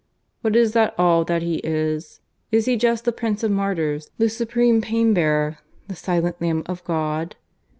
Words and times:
But 0.41 0.55
is 0.55 0.73
that 0.73 0.95
all 0.97 1.23
that 1.25 1.43
He 1.43 1.57
is?... 1.63 2.21
Is 2.51 2.65
He 2.65 2.75
just 2.75 3.05
the 3.05 3.11
Prince 3.11 3.43
of 3.43 3.51
Martyrs, 3.51 4.09
the 4.17 4.29
supreme 4.29 4.81
Pain 4.81 5.13
bearer, 5.13 5.59
the 5.87 5.95
silent 5.95 6.41
Lamb 6.41 6.63
of 6.65 6.83
God? 6.85 7.35